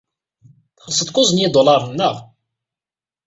Txellsed-t 0.77 1.13
kuẓ 1.15 1.29
n 1.31 1.41
yidulaṛen, 1.41 1.91
naɣ? 1.97 2.15